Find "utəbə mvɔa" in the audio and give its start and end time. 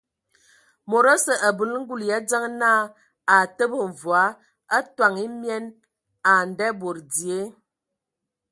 3.43-4.23